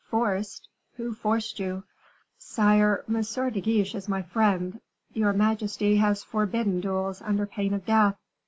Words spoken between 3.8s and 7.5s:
is my friend. Your majesty has forbidden duels under